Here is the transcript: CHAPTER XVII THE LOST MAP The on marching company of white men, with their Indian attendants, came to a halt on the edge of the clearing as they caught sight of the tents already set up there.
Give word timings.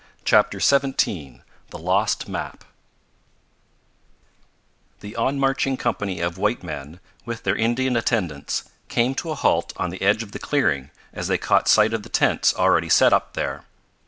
CHAPTER 0.25 0.59
XVII 0.59 1.43
THE 1.69 1.77
LOST 1.77 2.27
MAP 2.27 2.65
The 5.01 5.15
on 5.15 5.37
marching 5.39 5.77
company 5.77 6.19
of 6.21 6.39
white 6.39 6.63
men, 6.63 6.99
with 7.23 7.43
their 7.43 7.55
Indian 7.55 7.95
attendants, 7.95 8.63
came 8.89 9.13
to 9.13 9.29
a 9.29 9.35
halt 9.35 9.73
on 9.77 9.91
the 9.91 10.01
edge 10.01 10.23
of 10.23 10.31
the 10.31 10.39
clearing 10.39 10.89
as 11.13 11.27
they 11.27 11.37
caught 11.37 11.67
sight 11.67 11.93
of 11.93 12.01
the 12.01 12.09
tents 12.09 12.51
already 12.55 12.89
set 12.89 13.13
up 13.13 13.33
there. 13.33 13.65